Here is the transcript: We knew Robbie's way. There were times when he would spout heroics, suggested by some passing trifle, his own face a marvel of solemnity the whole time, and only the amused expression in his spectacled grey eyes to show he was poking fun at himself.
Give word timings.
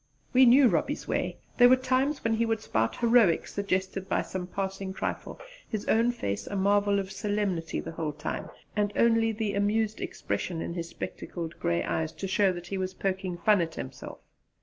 We 0.33 0.47
knew 0.47 0.67
Robbie's 0.67 1.07
way. 1.07 1.37
There 1.59 1.69
were 1.69 1.75
times 1.75 2.23
when 2.23 2.33
he 2.33 2.45
would 2.47 2.59
spout 2.59 2.95
heroics, 2.95 3.53
suggested 3.53 4.09
by 4.09 4.23
some 4.23 4.47
passing 4.47 4.93
trifle, 4.93 5.39
his 5.69 5.85
own 5.85 6.11
face 6.11 6.47
a 6.47 6.55
marvel 6.55 6.97
of 6.97 7.11
solemnity 7.11 7.79
the 7.79 7.91
whole 7.91 8.13
time, 8.13 8.49
and 8.75 8.91
only 8.95 9.31
the 9.31 9.53
amused 9.53 10.01
expression 10.01 10.59
in 10.59 10.73
his 10.73 10.89
spectacled 10.89 11.59
grey 11.59 11.83
eyes 11.83 12.11
to 12.13 12.27
show 12.27 12.51
he 12.59 12.79
was 12.79 12.95
poking 12.95 13.37
fun 13.37 13.61
at 13.61 13.75
himself. 13.75 14.17